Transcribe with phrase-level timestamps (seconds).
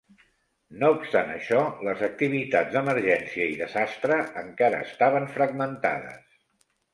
[0.83, 6.35] No obstant això, les activitats d'emergència i desastre encara estaven fragmentades.